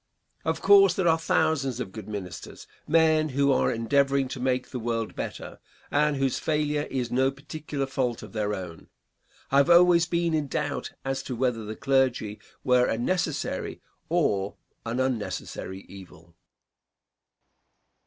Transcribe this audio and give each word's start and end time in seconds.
Of 0.43 0.63
course, 0.63 0.95
there 0.95 1.07
are 1.07 1.19
thousands 1.19 1.79
of 1.79 1.91
good 1.91 2.07
ministers, 2.07 2.65
men 2.87 3.29
who 3.29 3.51
are 3.51 3.71
endeavoring 3.71 4.27
to 4.29 4.39
make 4.39 4.71
the 4.71 4.79
world 4.79 5.13
better, 5.15 5.59
and 5.91 6.15
whose 6.15 6.39
failure 6.39 6.87
is 6.89 7.11
no 7.11 7.29
particular 7.29 7.85
fault 7.85 8.23
of 8.23 8.33
their 8.33 8.55
own. 8.55 8.87
I 9.51 9.57
have 9.57 9.69
always 9.69 10.07
been 10.07 10.33
in 10.33 10.47
doubt 10.47 10.91
as 11.05 11.21
to 11.21 11.35
whether 11.35 11.63
the 11.65 11.75
clergy 11.75 12.39
were 12.63 12.87
a 12.87 12.97
necessary 12.97 13.79
or 14.09 14.55
an 14.87 14.99
unnecessary 14.99 15.81
evil. 15.81 16.33